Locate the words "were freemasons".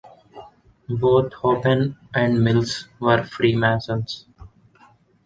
2.99-4.25